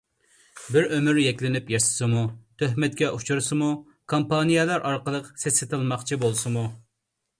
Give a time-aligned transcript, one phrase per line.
[0.75, 2.23] بىر ئۆمۈر يەكلىنىپ ياشىسىمۇ،
[2.63, 3.69] تۆھمەتكە ئۇچرىسىمۇ،
[4.15, 6.65] كامپانىيالار ئارقىلىق سېسىتىلماقچى بولسىمۇ.